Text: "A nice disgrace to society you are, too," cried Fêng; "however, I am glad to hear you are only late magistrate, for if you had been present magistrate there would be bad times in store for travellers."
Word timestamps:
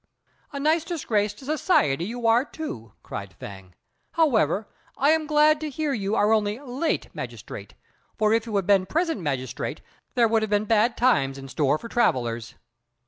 "A 0.51 0.59
nice 0.59 0.83
disgrace 0.83 1.31
to 1.35 1.45
society 1.45 2.05
you 2.05 2.25
are, 2.25 2.43
too," 2.43 2.93
cried 3.03 3.35
Fêng; 3.39 3.73
"however, 4.13 4.67
I 4.97 5.11
am 5.11 5.27
glad 5.27 5.61
to 5.61 5.69
hear 5.69 5.93
you 5.93 6.15
are 6.15 6.33
only 6.33 6.57
late 6.59 7.13
magistrate, 7.13 7.75
for 8.17 8.33
if 8.33 8.47
you 8.47 8.55
had 8.55 8.65
been 8.65 8.87
present 8.87 9.21
magistrate 9.21 9.79
there 10.15 10.27
would 10.27 10.49
be 10.49 10.57
bad 10.57 10.97
times 10.97 11.37
in 11.37 11.47
store 11.47 11.77
for 11.77 11.87
travellers." 11.87 12.55